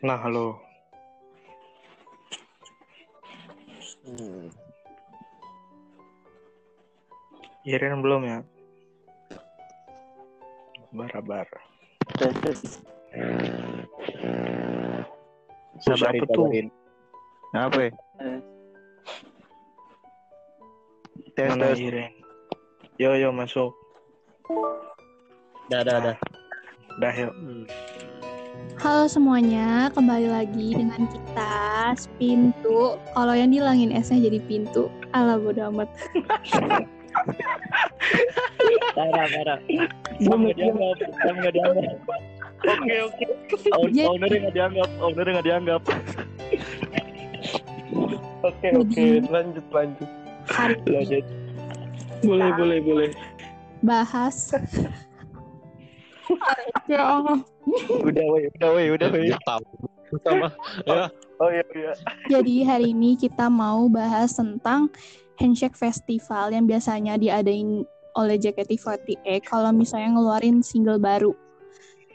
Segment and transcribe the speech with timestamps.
[0.00, 0.56] Nah, halo.
[4.08, 4.48] Hmm.
[7.68, 8.40] Iren belum ya?
[10.96, 11.44] Barabar.
[12.16, 12.80] Tes.
[15.84, 16.48] Siapa tuh?
[16.48, 16.72] sabarin.
[17.52, 17.92] Apa ya?
[21.36, 21.78] Tes, tes.
[22.96, 23.76] Yo, yo, masuk.
[25.68, 26.29] Dah, dah, dah.
[27.00, 27.32] Dah, yuk.
[28.80, 31.52] Halo semuanya, kembali lagi dengan kita
[32.16, 32.96] Pintu.
[33.12, 34.88] Kalau yang dilangin S-nya jadi pintu.
[35.12, 35.88] Ala bodo amat.
[38.94, 39.58] Parah, parah.
[40.20, 41.92] Sam nggak dianggap, Sam nggak dianggap.
[42.60, 43.24] Oke, oke.
[43.74, 45.82] Own- Jadi- Ownernya nggak dianggap, ownernya nggak dianggap.
[48.40, 49.04] Oke, oke.
[49.28, 51.24] Lanjut, Lanjut.
[52.20, 53.10] Boleh, boleh, boleh.
[53.80, 54.52] bahas.
[56.92, 57.38] Ya Allah.
[58.02, 59.30] Udah, woi, udah, woi, udah, woi.
[59.46, 59.64] tahu.
[60.26, 60.48] Sama.
[60.84, 61.06] Ya.
[61.40, 61.92] Oh iya, iya.
[62.28, 64.92] Jadi hari ini kita mau bahas tentang
[65.40, 71.32] Handshake Festival yang biasanya diadain oleh JKT48 kalau misalnya ngeluarin single baru.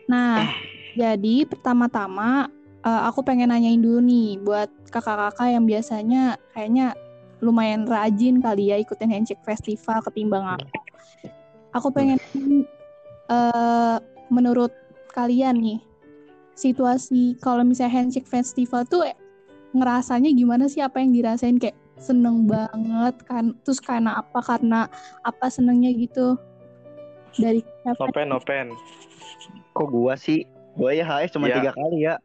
[0.05, 0.45] Nah,
[0.93, 2.51] jadi pertama-tama
[2.85, 6.93] eh, aku pengen nanyain dulu nih buat kakak-kakak yang biasanya kayaknya
[7.41, 10.69] lumayan rajin kali ya ikutin Handshake Festival ketimbang aku.
[11.75, 12.21] Aku pengen
[13.29, 13.97] eh
[14.29, 14.71] menurut
[15.13, 15.79] kalian nih
[16.55, 19.15] situasi kalau misalnya Handshake Festival tuh eh,
[19.75, 24.87] ngerasanya gimana sih apa yang dirasain kayak seneng banget kan terus karena apa karena
[25.23, 26.35] apa senengnya gitu
[27.39, 28.67] dari siapa Open, open.
[29.75, 30.47] Kok gua sih?
[30.79, 31.59] Gua ya HS cuma Ya.
[31.59, 32.15] tiga kali ya.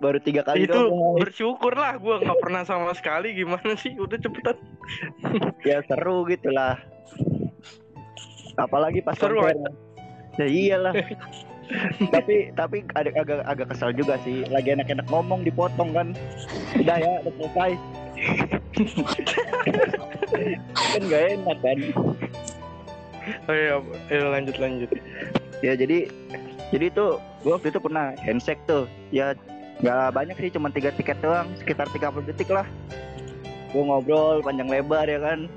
[0.00, 1.20] Baru tiga kali Itu doang.
[1.20, 1.96] Bersyukur lah.
[2.00, 3.32] Gue nggak pernah sama sekali.
[3.36, 3.92] Gimana sih?
[3.96, 4.56] Udah cepetan.
[5.64, 6.80] Ya seru gitu lah.
[8.56, 9.40] Apalagi pas Seru.
[10.40, 10.94] Ya iyalah.
[12.14, 14.44] tapi tapi ada agak agak kesal juga sih.
[14.50, 16.08] Lagi enak-enak ngomong dipotong kan.
[16.76, 17.72] Udah ya, udah selesai.
[20.94, 21.78] kan gak enak kan.
[23.48, 23.80] Oh iya,
[24.12, 24.90] ayo lanjut, lanjut.
[25.64, 26.12] Ya jadi
[26.68, 28.84] jadi tuh gua waktu itu pernah handshake tuh.
[29.08, 29.32] Ya
[29.82, 32.66] nggak banyak sih cuma tiga tiket doang sekitar 30 detik lah
[33.74, 35.50] gue ngobrol panjang lebar ya kan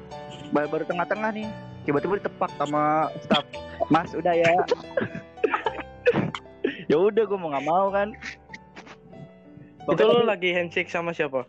[0.50, 1.48] baru, baru tengah-tengah nih
[1.86, 3.46] tiba-tiba ditepak sama staff
[3.88, 4.52] mas udah ya
[6.90, 8.14] ya udah gue mau nggak mau kan
[9.88, 11.44] Itu lo lagi handshake sama siapa?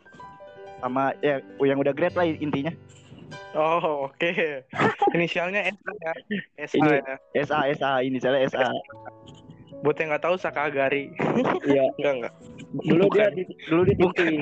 [0.78, 2.70] sama ya yang udah grade lah intinya
[3.50, 4.62] Oh, oke.
[5.16, 6.12] Inisialnya SA ya.
[6.62, 7.14] SA Ini- ya.
[7.42, 8.70] SA SA ini saya SA
[9.78, 11.10] Buat yang nggak tahu Sakagari.
[11.64, 12.32] iya Enggak, enggak.
[12.84, 13.30] dulu dia Bukan.
[13.34, 14.32] di- dulu dia tim T Bukan.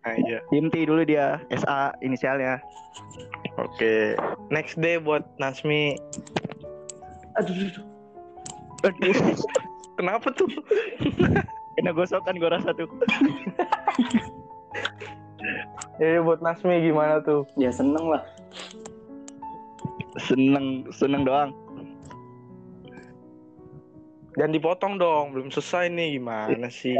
[0.00, 0.38] Nah, iya.
[0.48, 2.58] tim T dulu dia SA inisialnya
[3.58, 4.16] Oke.
[4.48, 5.94] Next day buat Nasmi.
[7.38, 7.70] Aduh,
[10.00, 10.48] Kenapa tuh?
[11.78, 12.88] kena gosokan gue rasa tuh
[16.00, 17.44] Eh, buat Nasmi gimana tuh?
[17.60, 18.24] ya seneng lah.
[20.16, 21.52] seneng seneng doang
[24.38, 26.96] Jangan dipotong dong, belum selesai nih gimana sih?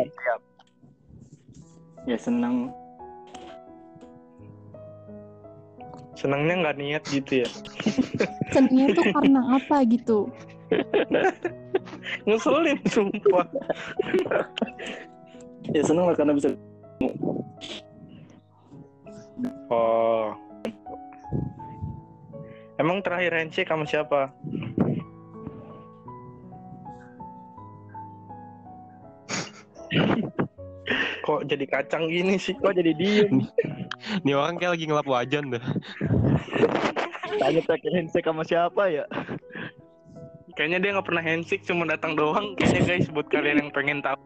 [2.04, 2.68] Ya seneng.
[6.20, 7.48] Senangnya nggak niat gitu ya?
[8.54, 10.28] senengnya tuh karena apa gitu
[12.28, 13.46] Ngeselin sumpah.
[15.70, 16.50] Ya seneng lah karena bisa.
[19.70, 20.34] Oh.
[22.80, 24.34] Emang terakhir handshake sama siapa?
[31.20, 32.56] Kok jadi kacang gini sih?
[32.56, 33.44] kok jadi diem
[34.24, 35.64] Nih orang kayak lagi ngelap wajan dah.
[37.40, 39.04] tanya terakhir handshake sama siapa ya
[40.58, 42.52] Kayaknya dia nggak pernah handshake, cuma datang doang.
[42.58, 44.18] Kayaknya guys, buat kalian yang pengen tahu.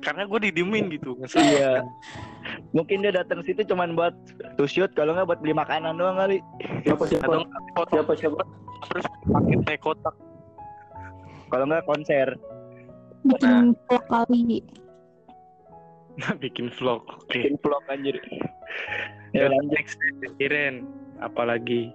[0.00, 1.18] Karena gue didiemin gitu.
[1.20, 1.52] Ngeselin.
[1.52, 1.72] Iya.
[2.72, 4.14] Mungkin dia datang situ cuman buat
[4.56, 6.40] to shoot, kalau nggak buat beli makanan doang kali.
[6.86, 7.28] Siapa siapa?
[7.28, 7.44] Atau
[7.76, 8.40] foto Siapa siapa?
[8.88, 10.14] terus pakai teh kotak.
[11.52, 12.28] Kalau nggak konser.
[13.22, 14.58] bikin vlog kali
[16.44, 17.02] bikin vlog.
[17.08, 17.38] Oke.
[17.38, 18.16] Bikin vlog anjir.
[19.32, 19.72] Ya, lanjut.
[19.72, 19.96] next
[20.36, 20.84] Iren,
[21.20, 21.88] apalagi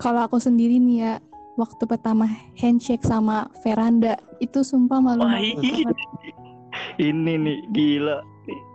[0.00, 1.12] kalau aku sendiri nih ya
[1.60, 2.24] waktu pertama
[2.56, 5.36] handshake sama veranda itu sumpah malu Wah.
[6.96, 8.24] Ini nih gila.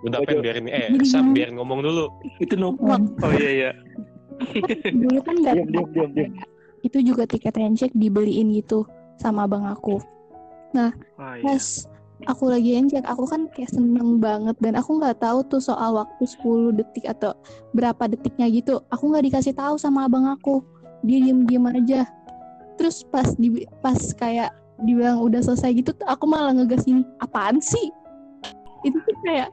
[0.05, 0.29] Udah Waduh.
[0.29, 2.05] pen biarin eh Sam biar ngomong dulu.
[2.37, 3.71] Itu no Oh iya iya.
[4.93, 6.31] dulu kan nggak Diam diam diam diam.
[6.83, 8.85] itu juga tiket handshake dibeliin gitu
[9.17, 9.97] sama abang aku
[10.75, 10.91] Wah,
[11.39, 11.41] iya.
[11.41, 11.87] pas
[12.25, 16.25] aku lagi handshake aku kan kayak seneng banget dan aku nggak tahu tuh soal waktu
[16.25, 17.33] 10 detik atau
[17.71, 18.81] berapa detiknya gitu.
[18.89, 20.61] Aku nggak dikasih tahu sama abang aku.
[21.05, 22.01] Dia diem diem aja.
[22.75, 24.51] Terus pas di pas kayak
[24.83, 27.93] dibilang udah selesai gitu tuh aku malah ngegas gini apaan sih?
[28.83, 29.49] Itu tuh kayak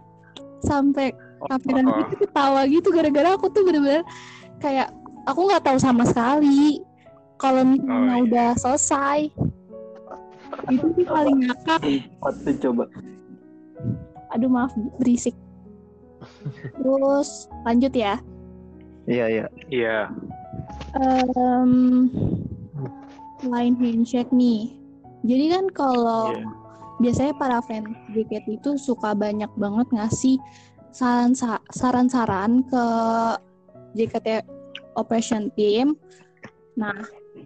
[0.67, 1.13] sampai
[1.51, 1.97] kafiran Oh.
[2.07, 4.07] gitu ketawa gitu gara-gara aku tuh bener-bener
[4.63, 4.95] kayak
[5.27, 6.79] aku nggak tahu sama sekali
[7.35, 8.23] kalau misalnya Oh, iya.
[8.23, 9.21] udah selesai
[10.71, 11.81] itu sih paling ngakak
[12.45, 12.85] tuh coba?
[14.33, 15.37] aduh maaf berisik
[16.79, 18.17] terus lanjut ya
[19.03, 19.47] Iya iya.
[19.67, 19.99] Iya.
[20.95, 22.07] Em,
[23.43, 24.79] line handshake nih.
[25.27, 26.47] Jadi kan kalau Iya.
[27.03, 30.39] biasanya para fans JKT itu suka banyak banget ngasih
[30.95, 31.35] saran
[31.75, 32.85] saran-saran ke
[33.99, 34.47] JKT
[34.95, 35.99] Operation Team.
[36.79, 36.95] Nah,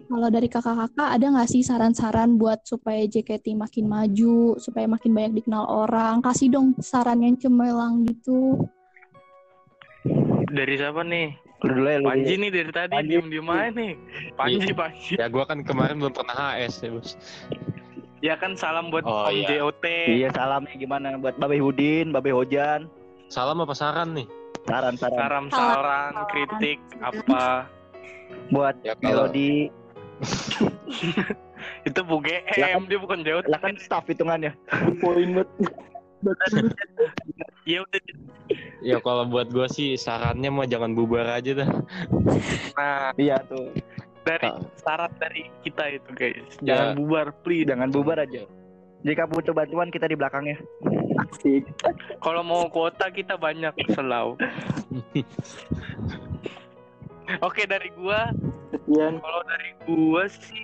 [0.07, 5.33] kalau dari kakak-kakak ada nggak sih saran-saran buat supaya JKT makin maju, supaya makin banyak
[5.37, 6.19] dikenal orang?
[6.19, 8.55] Kasih dong saran yang cemerlang gitu.
[10.47, 11.35] Dari siapa nih?
[11.59, 11.99] Lu dulu ya.
[11.99, 13.09] Panji nih dari tadi Panji.
[13.11, 13.91] diem-diem aja nih.
[14.33, 15.13] Panji, Panji.
[15.17, 17.09] Ya gua kan kemarin belum pernah HS ya bos.
[18.17, 19.59] Ya kan salam buat Oh, Om iya.
[19.59, 19.85] JOT.
[20.17, 22.87] Iya salamnya gimana buat Babe Hudin, Babe Hojan.
[23.27, 24.25] Salam apa saran nih?
[24.63, 27.67] Saran saran Saran, saran, kritik, apa.
[28.49, 29.67] buat Ya, kalau- Melodi.
[31.87, 33.47] Itu Bu GM, dia bukan JOT.
[33.47, 34.51] Lah kan staff hitungannya.
[35.03, 35.49] Poin banget.
[37.67, 37.99] Ya udah.
[38.79, 41.69] Ya kalau buat gua sih sarannya mah jangan bubar aja dah.
[42.73, 43.75] Nah, Iya tuh.
[44.23, 44.55] dari Ah.
[44.79, 46.47] saran dari kita itu guys.
[46.59, 46.73] Ya.
[46.73, 47.67] Jangan bubar, please.
[47.67, 48.47] Jangan bubar aja.
[49.03, 50.55] Jika butuh bantuan kita di belakangnya.
[51.27, 51.67] Asik.
[52.23, 54.39] Kalau mau kuota kita banyak selau.
[57.43, 58.31] Oke dari gua,
[58.87, 59.19] Sekian.
[59.19, 60.63] kalau dari gua sih,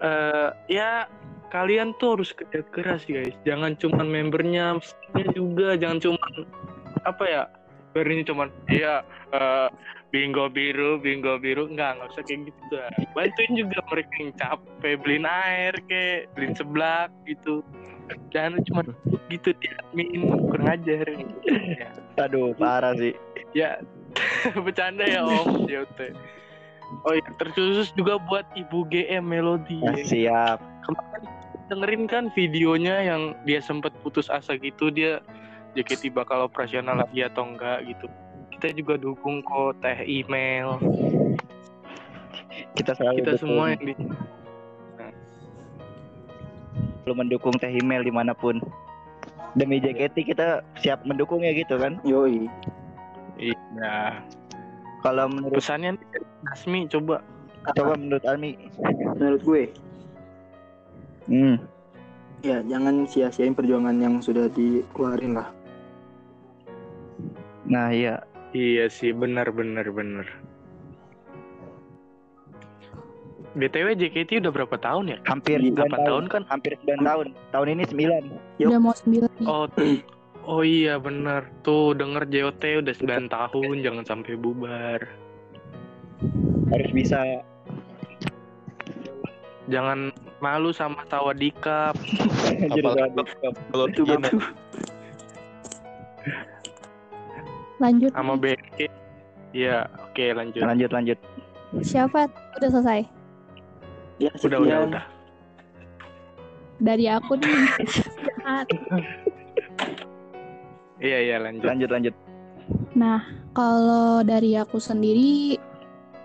[0.00, 1.04] eh ya
[1.52, 3.36] kalian tuh harus kerja keras guys.
[3.44, 4.80] Jangan cuman membernya,
[5.36, 5.76] juga.
[5.76, 6.32] Jangan cuman
[7.04, 7.42] apa ya?
[7.90, 9.02] Biar ini cuman ya
[9.34, 9.68] eh,
[10.14, 11.68] bingo biru, bingo biru.
[11.68, 12.90] Enggak, nggak usah kayak gitu dah.
[13.12, 17.60] Bantuin juga mereka yang capek beliin air kek, beliin seblak gitu.
[18.34, 18.82] Jangan cuma
[19.30, 21.06] gitu di admin kurang ajar.
[21.46, 21.90] Ya.
[22.26, 23.14] Aduh, parah sih.
[23.54, 23.78] Ya,
[24.66, 26.14] bercanda ya Om JOT.
[27.06, 29.80] Oh iya, terkhusus juga buat Ibu GM Melody.
[29.86, 30.58] Ah, siap.
[30.84, 31.22] Kemarin
[31.70, 35.22] dengerin kan videonya yang dia sempat putus asa gitu, dia
[35.78, 38.10] JKT bakal operasional lagi atau enggak gitu.
[38.50, 40.76] Kita juga dukung kok teh email,
[42.74, 43.42] Kita selalu kita dukung.
[43.46, 43.94] semua yang di
[47.10, 48.62] selalu mendukung Teh Email di mana pun.
[49.58, 51.98] Demi JKT kita siap mendukung ya gitu kan.
[52.06, 52.46] Yoi.
[53.34, 54.22] Iya.
[55.00, 55.96] Kalau menurut Pesannya
[56.46, 57.24] Asmi coba
[57.72, 58.56] coba menurut Almi.
[59.16, 59.62] Menurut gue,
[61.24, 61.56] Hmm.
[62.40, 65.48] ya jangan sia-siain perjuangan yang sudah dikeluarin lah.
[67.64, 68.24] Nah, iya.
[68.50, 70.26] Iya sih, benar benar benar.
[73.50, 75.18] BTW JKT udah berapa tahun ya?
[75.26, 76.06] Hampir Iya, 9 8 tahun.
[76.06, 76.42] tahun kan?
[76.50, 77.26] Hampir 9 tahun.
[77.50, 78.24] Tahun ini 9.
[78.58, 78.68] Yuk.
[78.70, 79.46] Udah mau sembilan nih.
[79.46, 79.66] Oh,
[80.44, 81.48] oh iya bener.
[81.64, 85.00] Tuh denger JOT udah 9 tahun, jangan sampai bubar.
[86.70, 87.42] Harus bisa.
[89.70, 90.10] Jangan
[90.42, 91.94] malu sama Tawadika.
[92.74, 93.34] Jadi Apalagi
[93.70, 94.30] kalau Itu iya.
[97.80, 98.10] Lanjut.
[98.12, 98.92] sama BNK.
[99.56, 100.60] Ya, oke lanjut.
[100.62, 101.18] Lanjut lanjut.
[101.80, 102.28] Siapa?
[102.60, 103.00] Udah selesai.
[104.20, 105.04] Ya, Udah, udah, udah.
[106.76, 107.56] Dari aku nih.
[108.28, 108.66] Jahat.
[111.00, 111.64] Iya, iya lanjut.
[111.64, 112.14] Lanjut lanjut.
[112.94, 113.24] Nah,
[113.56, 115.56] kalau dari aku sendiri,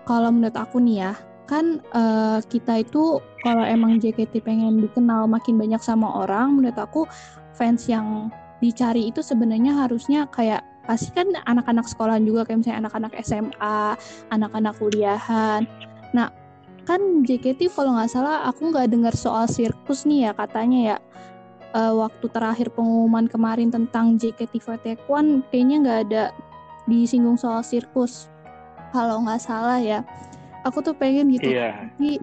[0.04, 1.12] kalau menurut aku nih ya,
[1.48, 7.08] kan eh, kita itu kalau emang JKT pengen dikenal makin banyak sama orang, menurut aku
[7.56, 8.28] fans yang
[8.60, 13.80] dicari itu sebenarnya harusnya kayak pasti kan anak-anak sekolahan juga kayak misalnya anak-anak SMA,
[14.30, 15.66] anak-anak kuliahan.
[16.14, 16.30] Nah,
[16.86, 20.96] kan JKT kalau nggak salah aku nggak dengar soal sirkus nih ya katanya ya
[21.76, 25.06] eh, waktu terakhir pengumuman kemarin tentang JKT48
[25.52, 26.24] kayaknya nggak ada
[26.88, 28.32] disinggung soal sirkus
[28.96, 30.00] kalau nggak salah ya
[30.64, 31.92] aku tuh pengen gitu Iya.
[31.98, 32.18] Jadi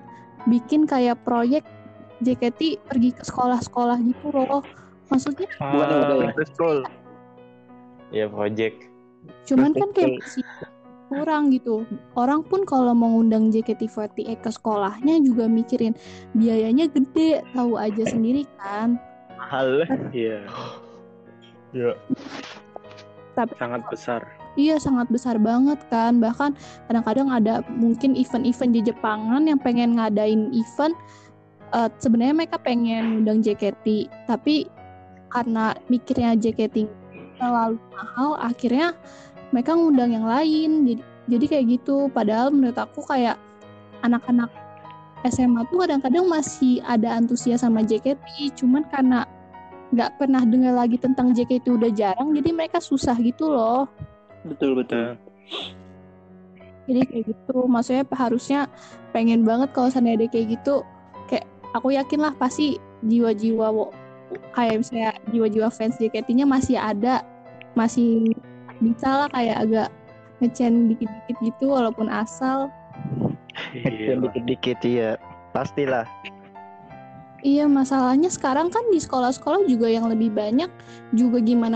[0.50, 1.64] bikin kayak proyek
[2.24, 4.64] JKT pergi ke sekolah-sekolah gitu loh
[5.12, 6.32] maksudnya ya.
[6.56, 6.80] School.
[8.14, 8.78] ya project.
[9.48, 10.44] cuman kan kayak masih
[11.08, 15.96] kurang gitu orang pun kalau mau ngundang JKT48 ke sekolahnya juga mikirin
[16.36, 19.00] biayanya gede tahu aja sendiri kan
[19.50, 19.88] Hal.
[20.14, 20.46] Iya,
[21.74, 21.98] Ya.
[23.34, 24.22] tapi sangat besar.
[24.54, 26.54] Iya sangat besar banget kan bahkan
[26.86, 30.94] kadang-kadang ada mungkin event-event di Jepangan yang pengen ngadain event
[31.74, 34.70] eh, sebenarnya mereka pengen undang JKT tapi
[35.34, 36.86] karena mikirnya JKT
[37.42, 38.94] terlalu mahal akhirnya
[39.50, 41.02] mereka ngundang yang lain jadi
[41.34, 43.42] jadi kayak gitu padahal menurut aku kayak
[44.06, 44.54] anak-anak
[45.24, 49.24] SMA tuh kadang-kadang masih ada antusias sama JKT, cuman karena
[49.94, 53.86] nggak pernah dengar lagi tentang JKT udah jarang, jadi mereka susah gitu loh.
[54.44, 55.16] Betul betul.
[56.90, 58.60] Jadi kayak gitu, maksudnya harusnya
[59.16, 60.84] pengen banget kalau seandainya ada kayak gitu,
[61.32, 62.76] kayak aku yakin lah pasti
[63.08, 63.72] jiwa-jiwa
[64.58, 67.22] kayak misalnya jiwa-jiwa fans JKT-nya masih ada,
[67.78, 68.34] masih
[68.82, 69.90] bisa lah kayak agak
[70.42, 72.68] ngecen dikit-dikit gitu walaupun asal.
[73.72, 74.20] Iya.
[74.20, 75.16] Dikit-dikit ya.
[75.54, 76.10] Pastilah.
[77.44, 80.72] Iya masalahnya sekarang kan di sekolah-sekolah juga yang lebih banyak
[81.12, 81.76] juga gimana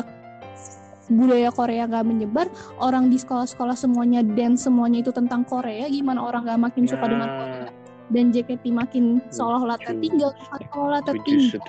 [1.11, 2.47] budaya Korea gak menyebar
[2.79, 7.27] orang di sekolah-sekolah semuanya dance semuanya itu tentang Korea gimana orang gak makin suka dengan
[7.27, 7.37] Nah.
[7.39, 7.71] Korea?
[8.07, 11.59] Dan JKT makin seolah-olah tertinggal seolah-olah tertinggal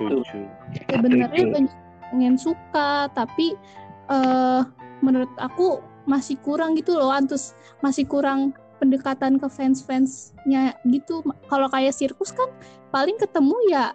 [0.87, 1.55] sebenarnya Setuju.
[1.55, 1.75] banyak
[2.23, 3.59] yang suka tapi
[4.07, 4.63] eh
[5.03, 7.59] menurut aku masih kurang gitu loh antus.
[7.83, 12.49] Masih kurang pendekatan ke fans-fansnya gitu kalau kayak sirkus kan
[12.89, 13.87] paling ketemu ya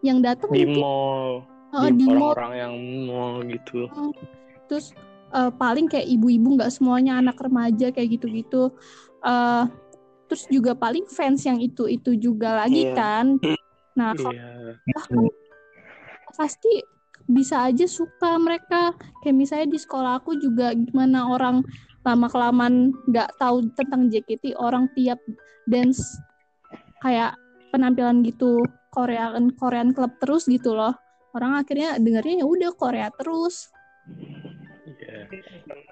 [0.00, 1.42] yang datang Di mungkin mall,
[1.74, 2.74] oh, di mall orang-orang yang
[3.04, 3.90] mall gitu.
[4.70, 4.94] terus
[5.34, 8.70] eh, paling kayak ibu-ibu nggak semuanya anak remaja kayak gitu-gitu
[9.20, 9.64] eh
[10.28, 12.94] terus juga paling fans yang itu itu juga lagi Iya.
[12.94, 13.26] kan
[13.98, 14.76] nah kalau Iya.
[16.36, 16.70] pasti
[17.28, 21.60] bisa aja suka mereka kayak misalnya di sekolah aku juga gimana orang
[22.02, 25.20] lama kelamaan nggak tahu tentang JKT orang tiap
[25.68, 26.00] dance
[27.04, 27.36] kayak
[27.68, 30.96] penampilan gitu Korean Korean club terus gitu loh
[31.36, 33.68] orang akhirnya dengarnya ya udah Korea terus
[34.88, 35.28] Iya.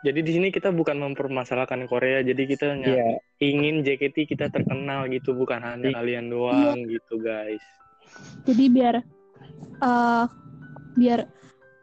[0.09, 3.11] Jadi di sini kita bukan mempermasalahkan Korea, jadi kita hanya Iya.
[3.45, 5.97] ingin JKT kita terkenal gitu, bukan hanya Iya.
[6.01, 7.61] kalian doang gitu guys.
[8.49, 8.95] jadi biar
[9.83, 10.25] eh
[10.97, 11.29] biar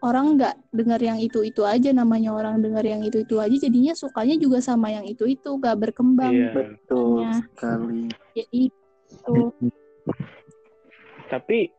[0.03, 3.95] orang nggak dengar yang itu itu aja namanya orang dengar yang itu itu aja jadinya
[3.95, 6.51] sukanya juga sama yang itu itu gak berkembang Iya.
[6.51, 7.31] Betul Iya.
[7.39, 8.01] sekali.
[8.35, 9.35] jadi itu
[11.31, 11.71] Tapi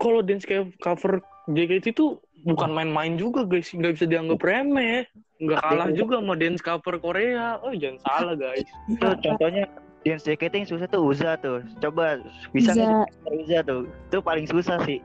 [0.00, 0.48] kalau dance
[0.80, 5.06] cover JKT itu bukan main-main juga guys, nggak bisa dianggap remeh.
[5.38, 7.60] Nggak kalah juga sama dance cover Korea.
[7.62, 8.66] Oh jangan salah guys.
[8.90, 9.68] Itu contohnya
[10.02, 11.62] dance JKT yang susah tuh Uza tuh.
[11.78, 12.18] Coba
[12.50, 13.86] bisa nggak Uza tuh.
[14.10, 14.98] Itu paling susah sih.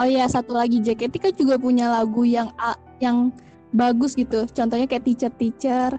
[0.00, 2.48] Oh iya, satu lagi JKT kan juga punya lagu yang
[3.02, 3.28] yang
[3.72, 4.48] bagus gitu.
[4.48, 5.90] Contohnya kayak Teacher Teacher.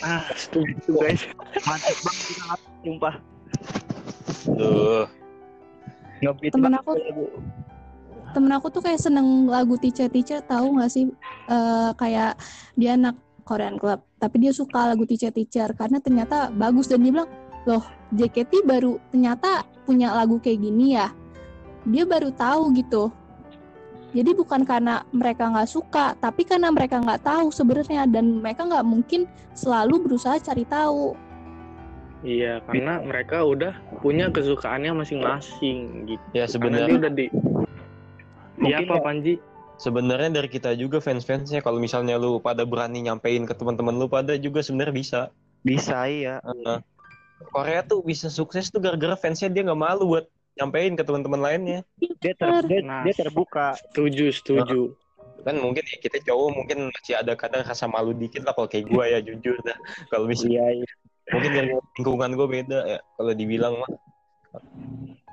[0.00, 1.22] Nah, setuju guys.
[1.64, 2.42] Mantap banget itu
[2.82, 3.14] sumpah.
[4.48, 5.04] Tuh.
[6.24, 6.92] Ngebeat Temen aku
[8.34, 11.06] temen aku tuh kayak seneng lagu Teacher Teacher tahu nggak sih
[11.44, 12.40] Eh, kayak
[12.72, 17.12] dia anak Korean Club tapi dia suka lagu Teacher Teacher karena ternyata bagus dan dia
[17.12, 17.28] bilang
[17.68, 17.84] loh
[18.16, 21.12] JKT baru ternyata punya lagu kayak gini ya
[21.84, 23.12] dia baru tahu gitu
[24.14, 28.86] jadi bukan karena mereka nggak suka tapi karena mereka nggak tahu sebenarnya dan mereka nggak
[28.86, 31.18] mungkin selalu berusaha cari tahu
[32.24, 36.24] Iya, karena mereka udah punya kesukaannya masing-masing gitu.
[36.32, 37.28] Ya sebenarnya udah di
[38.64, 39.34] Iya Mungkin apa ya- Panji?
[39.76, 44.40] sebenarnya dari kita juga fans-fansnya kalau misalnya lu pada berani nyampein ke teman-teman lu pada
[44.40, 45.20] juga sebenarnya bisa.
[45.60, 46.40] Bisa iya.
[46.40, 46.80] Heeh.
[47.52, 51.80] Korea tuh bisa sukses tuh gara-gara fansnya dia nggak malu buat nyampein ke teman-teman lainnya.
[51.98, 53.02] Dia, ter- dia, Nah.
[53.02, 53.74] dia terbuka.
[53.90, 54.80] Setuju, setuju.
[55.44, 58.88] Kan mungkin ya kita cowok mungkin masih ada kadang rasa malu dikit lah kalau kayak
[58.88, 59.76] gua ya jujur dah.
[60.08, 60.88] Kalau misalnya Iya, iya.
[61.34, 61.68] mungkin yang
[61.98, 63.90] lingkungan gua beda ya kalau dibilang mah.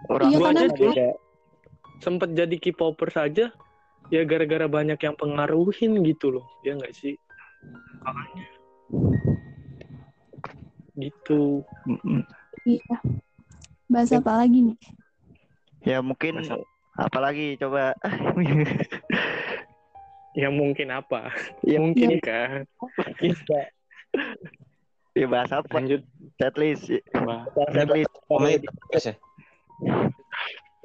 [0.10, 1.08] Orang Iya, gua karena- aja beda.
[2.02, 3.46] Sempet jadi K-popper saja
[4.10, 6.46] ya gara-gara banyak yang pengaruhin gitu loh.
[6.66, 7.16] Ya nggak sih?
[8.04, 8.46] Makanya.
[10.92, 11.64] Gitu.
[12.68, 12.96] Iya
[13.88, 14.78] bahas apa lagi nih
[15.82, 16.62] Ya mungkin Masa-
[16.98, 17.94] apalagi coba.
[20.32, 21.28] Ya mungkin apa?
[21.60, 22.64] ya Mungkin kan.
[23.20, 23.68] bisa.
[25.12, 25.68] Ya bahas apa?
[25.76, 26.08] Lanjut.
[26.40, 26.88] Setlist.
[27.76, 28.12] Setlist.
[28.32, 28.64] Menit
[28.96, 29.16] guys ya.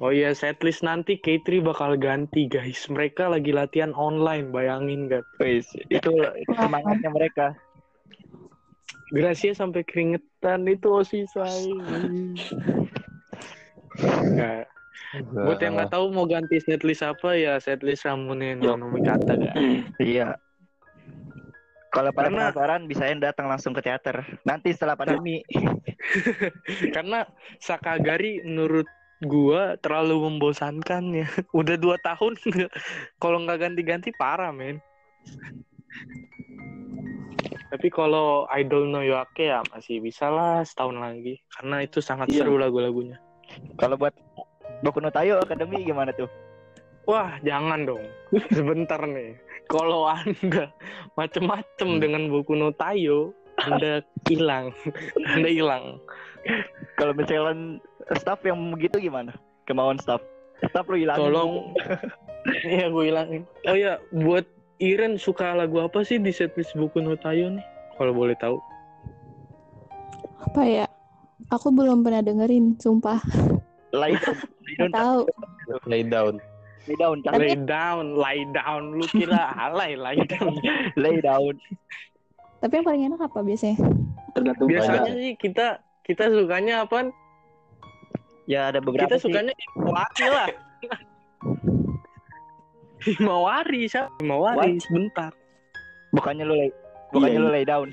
[0.03, 2.91] Oh iya, setlist nanti K3 bakal ganti guys.
[2.91, 5.23] Mereka lagi latihan online, bayangin gak?
[5.39, 6.11] Wis, itu
[6.51, 7.55] semangatnya mereka.
[9.15, 11.71] Gracia sampai keringetan itu osi saya.
[14.03, 14.67] Enggak.
[15.31, 18.75] Buat yang nggak tahu mau ganti setlist apa ya setlist Ramunen Yo.
[18.75, 19.55] Nomi kata gak?
[20.03, 20.35] Iya.
[21.95, 24.21] Kalau pada Karena- penasaran bisa datang langsung ke teater.
[24.43, 25.39] Nanti setelah pandemi.
[26.95, 27.23] Karena
[27.63, 28.85] Sakagari menurut
[29.23, 31.27] gua terlalu membosankan ya.
[31.59, 32.35] Udah dua tahun
[33.17, 34.83] kalau nggak ganti-ganti parah men.
[37.67, 41.39] Tapi kalau Idol no Yoake ya masih bisa lah setahun lagi.
[41.51, 42.43] Karena itu sangat Iya.
[42.43, 43.19] seru lagu-lagunya.
[43.79, 44.11] Kalau buat
[44.85, 46.29] Boku no Tayo Academy gimana tuh?
[47.07, 48.03] Wah, jangan dong.
[48.57, 49.39] Sebentar nih.
[49.71, 50.71] Kalau Anda
[51.15, 53.31] macem-macem dengan buku no Tayo,
[53.63, 54.75] Anda hilang.
[55.33, 56.03] Anda hilang.
[56.99, 57.79] Kalau misalnya
[58.19, 59.35] staff yang begitu gimana?
[59.67, 60.23] Kemauan staff.
[60.67, 61.31] Staff lu hilangin.
[61.31, 61.53] Tolong.
[62.63, 63.43] Iya gue hilangin.
[63.67, 64.47] Oh ya, buat
[64.79, 67.65] Iren suka lagu apa sih di setlist buku Notayo nih?
[67.99, 68.55] Kalau boleh tahu.
[70.47, 70.87] Apa ya?
[71.51, 73.19] Aku belum pernah dengerin, sumpah.
[73.91, 74.15] Lay
[74.77, 74.93] down.
[74.93, 75.19] Tahu.
[75.91, 76.33] Lay down.
[76.87, 77.17] Lay down.
[77.19, 77.31] Cak.
[77.35, 78.83] Lay down, lay down.
[78.95, 80.53] Lu kira alay, lay down.
[81.03, 81.55] Lay down.
[82.57, 83.77] Tapi yang paling enak apa biasanya?
[84.33, 85.67] Tergantung Biasanya sih kita
[86.01, 87.11] kita sukanya apa?
[88.47, 89.27] Ya ada beberapa Kita sih.
[89.27, 90.47] sukanya Himawari lah.
[92.97, 94.09] Himawari, siapa?
[94.19, 95.31] Himawari, sebentar.
[96.15, 96.71] Bukannya lu lay
[97.13, 97.55] Bukannya Iya, lu iya.
[97.55, 97.89] lay down.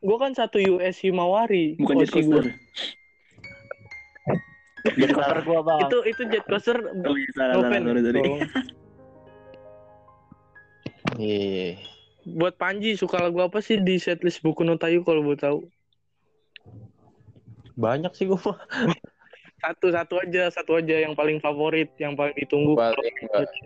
[0.00, 1.74] Gue kan satu US Himawari.
[1.78, 2.44] bukan jet coaster.
[4.82, 5.80] Jadi coaster gua bang.
[5.86, 7.94] Itu itu jet coaster Oh iya salah salah.
[12.22, 15.66] Buat Panji suka lagu apa sih di setlist buku Notayu kalau mau tahu?
[17.74, 18.58] Banyak sih gue mah.
[19.62, 22.74] Satu satu aja, satu aja yang paling favorit, yang paling ditunggu.
[22.74, 23.14] Paling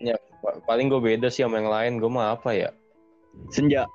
[0.01, 1.93] ya, pa- paling gue beda sih sama yang lain.
[2.01, 2.71] Gue mah apa ya?
[3.53, 3.89] Senja.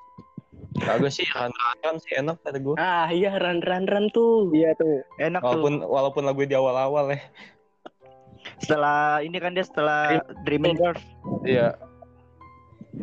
[0.80, 1.52] Kagak sih, ran
[2.00, 2.76] sih enak kata gue.
[2.80, 4.48] Ah iya ran ran ran tuh.
[4.56, 5.04] Iya tuh.
[5.20, 5.48] Enak tuh.
[5.52, 7.20] Walaupun walaupun lagu di awal-awal ya.
[8.58, 11.02] Setelah ini kan dia setelah Dreaming Girls.
[11.44, 11.76] Iya.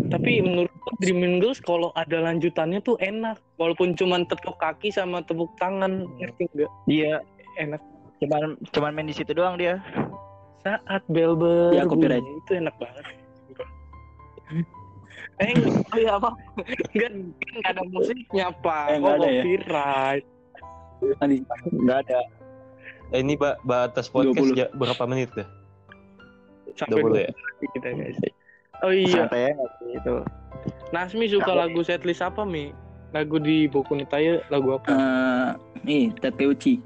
[0.09, 3.37] Tapi menurutku Dreaming Girls kalau ada lanjutannya tuh enak.
[3.61, 6.71] Walaupun cuman tepuk kaki sama tepuk tangan, ngerti nggak?
[6.89, 7.21] Iya.
[7.61, 7.81] Enak.
[8.19, 9.79] Cuman cuman main di situ doang dia.
[10.59, 12.25] Saat bel berbunyi Ya, copyright.
[12.25, 13.05] itu enak banget.
[15.39, 15.71] Eh, enggak.
[15.87, 16.29] oh iya apa?
[16.91, 18.85] Enggak, enggak ada musiknya, Pak.
[18.91, 19.43] Eh, nggak oh, ada ya?
[19.43, 20.25] copyright.
[20.99, 21.35] Tadi
[21.71, 22.19] Enggak ada.
[23.09, 24.59] Eh, ini ba batas podcast 20.
[24.59, 25.47] ja- berapa menit dah?
[26.75, 27.31] Sampai 20 ya?
[27.73, 28.19] kita, guys.
[28.79, 29.53] Oh iya, Santai ya
[29.91, 30.15] itu.
[30.95, 32.71] Nasmi suka lagu setlist apa, Mi?
[33.11, 34.87] Lagu di Boku no Tayo, lagu apa?
[34.93, 35.47] eh
[35.83, 36.79] nih Takeuchi.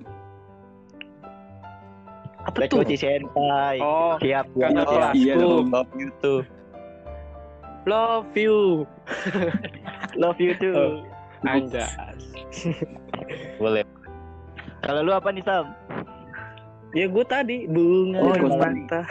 [2.43, 2.83] apa Black tuh?
[2.83, 3.79] Senpai.
[3.79, 4.45] Oh, Siap.
[4.51, 4.83] kakak ya.
[4.83, 5.15] kelasku.
[5.19, 5.67] Iya dong.
[7.83, 8.87] Love you.
[10.21, 10.55] Love you.
[10.55, 10.73] Too.
[10.73, 11.03] Oh.
[11.43, 11.91] Anjas.
[13.61, 13.83] Boleh.
[14.83, 15.71] Kalau lu apa nih Sam?
[16.93, 19.01] Ya gue tadi bunga Oh, di mata.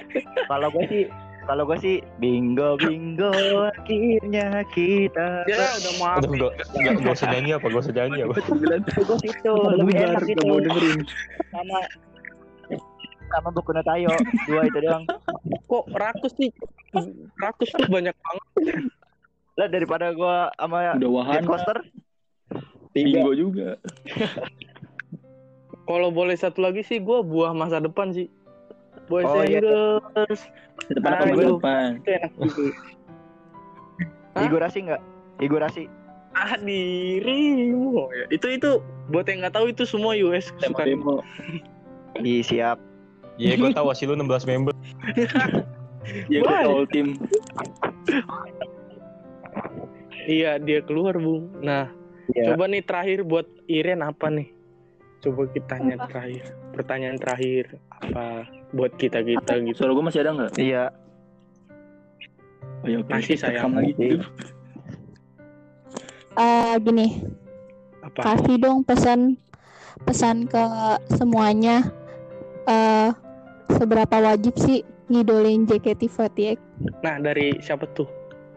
[0.50, 1.04] Kalau gue sih
[1.44, 3.28] kalau gue sih bingo bingo
[3.68, 6.24] akhirnya kita Ya udah maaf.
[6.24, 8.34] Udah gak, gak, gak usah nyanyi apa, gak usah nyanyi apa.
[8.40, 11.00] gue itu lebih enak itu mau dengerin.
[11.52, 11.78] sama
[13.28, 14.08] sama buku Tayo
[14.48, 15.04] dua itu doang
[15.68, 16.48] Kok rakus sih?
[17.36, 18.44] Rakus tuh banyak banget.
[19.54, 21.34] lah daripada gue sama Udah wahan.
[21.36, 21.78] Jet Coaster
[22.90, 23.78] Bingo juga.
[25.84, 28.26] Kalau boleh satu lagi sih gue buah masa depan sih.
[29.04, 29.60] Boys Oh, iya.
[29.60, 30.40] girls.
[30.88, 31.34] Depan apa Ayo.
[31.34, 31.88] gue depan.
[31.96, 32.62] Itu enak juga.
[34.34, 34.42] Hah?
[34.42, 35.02] Igorasi nggak
[35.38, 35.82] Igorasi
[36.32, 37.94] Ah dirimu.
[37.96, 38.26] Oh, ya.
[38.28, 40.82] Itu itu buat yang nggak tahu itu semua US suka.
[40.82, 41.22] demo.
[42.16, 42.78] Iya siap
[43.34, 44.74] Iya, gue tahu sih lu 16 member.
[46.28, 46.64] Ya gue Why?
[46.64, 47.16] all team.
[50.24, 51.52] Iya dia keluar bung.
[51.60, 51.92] Nah
[52.26, 52.56] Iya.
[52.56, 54.48] coba nih terakhir buat Iren apa nih?
[55.20, 56.08] Coba kita tanya Apa?
[56.08, 56.42] terakhir.
[56.72, 59.76] Pertanyaan terakhir apa buat kita kita gitu.
[59.76, 60.52] Suara gue masih ada nggak?
[60.56, 60.84] iya
[62.80, 63.08] Oh iya oke.
[63.08, 63.60] Masih, sayang.
[63.60, 63.92] Rekam lagi.
[63.94, 64.20] Masih.
[66.34, 67.06] Eh gini,
[68.02, 68.20] Apa?
[68.26, 69.36] kasih dong pesan
[70.02, 70.64] pesan ke
[71.10, 71.92] semuanya.
[72.64, 73.12] eh
[73.70, 74.80] seberapa wajib sih
[75.14, 76.58] ngidolin JKT48?
[77.06, 78.10] Nah dari siapa tuh?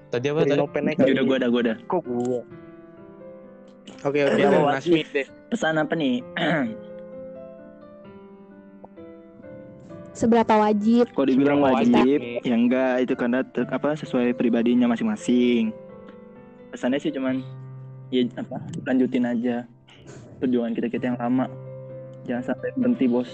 [0.10, 0.60] Tadi apa Dari tadi?
[0.60, 1.76] Nopen Ya udah gue ada gue ada.
[1.86, 2.41] kok gue
[4.06, 4.41] Oke oke.
[4.41, 5.26] Nasmi deh.
[5.50, 6.20] Pesan apa nih?
[10.17, 11.13] Seberapa wajib?
[11.13, 11.93] Kok dibilang Seberapa wajib?
[11.93, 12.20] wajib?
[12.41, 15.70] Ya enggak, itu karena ter- apa sesuai pribadinya masing-masing.
[16.74, 17.46] Pesannya sih cuman
[18.10, 18.58] ya apa?
[18.89, 19.70] Lanjutin aja
[20.41, 21.46] perjuangan kita kita yang lama.
[22.26, 23.30] Jangan sampai berhenti bos.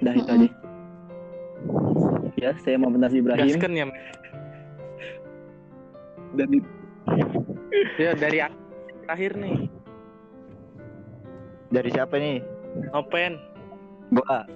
[0.00, 0.48] Dah itu aja.
[2.44, 3.86] Ya, saya mau Nasi Ibrahim Gasken ya.
[6.36, 6.48] dan
[7.96, 8.38] Ya dari
[9.08, 9.56] terakhir nih.
[11.72, 12.38] dari siapa nih
[12.94, 13.34] Nopen.
[14.14, 14.46] gua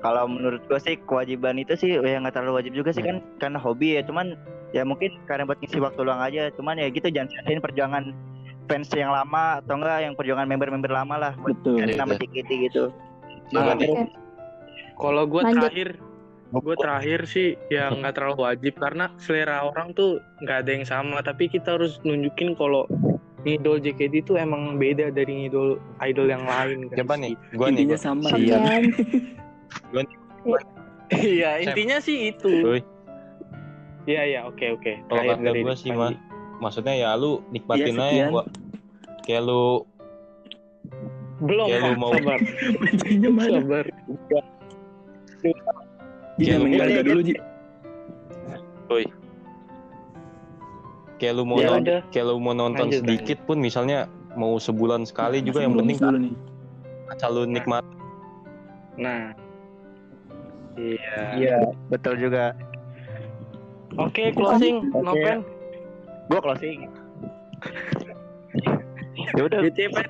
[0.00, 3.60] kalau menurut gua sih kewajiban itu sih ya nggak terlalu wajib juga sih kan karena
[3.60, 4.32] hobi ya cuman
[4.72, 8.04] ya mungkin karena buat ngisi waktu luang aja cuman ya gitu jangan sia-siain perjuangan
[8.64, 11.76] fans yang lama atau enggak yang perjuangan member-member lama lah betul.
[11.84, 12.20] nama iya.
[12.24, 12.84] JKT gitu
[13.52, 13.76] Nah.
[14.94, 15.88] Kalau gue terakhir,
[16.60, 21.18] gue terakhir sih yang nggak terlalu wajib karena selera orang tuh nggak ada yang sama.
[21.20, 22.86] Tapi kita harus nunjukin kalau
[23.44, 26.88] ngidol JKT itu emang beda dari ngidol idol yang lain.
[26.92, 26.96] Kan?
[27.00, 27.32] Siapa nih?
[27.54, 27.84] Gua nih.
[27.84, 28.04] Intinya Gua.
[28.04, 28.28] sama.
[28.34, 28.58] Iya.
[28.60, 30.06] Sekian.
[31.14, 32.80] Iya intinya sih itu.
[34.04, 34.92] Iya iya oke oke.
[35.08, 36.12] Kalau kata gue sih mah,
[36.60, 38.44] maksudnya ya lu nikmatin Iya, aja gua.
[39.24, 39.64] Kayak lu
[41.34, 42.40] Belum, Ya, lu mau- sabar.
[43.42, 43.84] Sabar.
[46.38, 47.34] Ji, harga dulu, Ji.
[51.14, 55.06] Kayak lu mau Ya nonton, kayak lu mau nonton Lanjut, sedikit pun misalnya mau sebulan
[55.06, 56.34] sekali juga Masih yang penting dulu nih.
[57.14, 57.84] asal lu nikmat.
[58.98, 59.30] Nah.
[60.74, 61.18] Iya.
[61.38, 62.58] Iya, betul juga.
[63.94, 64.90] Oke, closing.
[64.90, 65.06] Oke.
[65.06, 65.38] Nopen.
[66.26, 66.90] Gua closing.
[69.38, 70.02] ya udah, Gitu ya,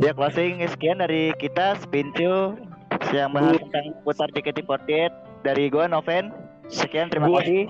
[0.00, 2.56] ya closing sekian dari kita Spincu
[3.12, 6.30] yang bahas tentang putar JKT48 dari gua Noven.
[6.70, 7.66] Sekian terima Gua- kasih.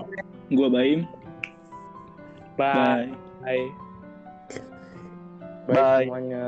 [0.53, 1.07] Gua Baim.
[2.55, 3.09] Bye.
[3.41, 3.65] Bye.
[5.65, 5.73] Bye.
[5.73, 6.05] Bye.
[6.05, 6.45] semuanya.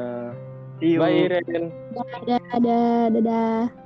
[0.78, 1.00] See you.
[1.00, 1.64] Bye, Ren.
[1.94, 3.83] Dadah, dadah, dadah.